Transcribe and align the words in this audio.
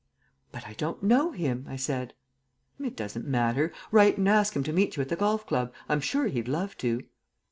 "But 0.51 0.65
I 0.67 0.73
don't 0.73 1.03
know 1.03 1.29
him," 1.31 1.67
I 1.69 1.75
said. 1.75 2.15
"It 2.79 2.95
doesn't 2.95 3.27
matter. 3.27 3.71
Write 3.91 4.17
and 4.17 4.27
ask 4.27 4.55
him 4.55 4.63
to 4.63 4.73
meet 4.73 4.97
you 4.97 5.01
at 5.03 5.09
the 5.09 5.15
golf 5.15 5.45
club. 5.45 5.71
I'm 5.87 6.01
sure 6.01 6.25
he'd 6.25 6.47
love 6.47 6.75
to." 6.79 7.03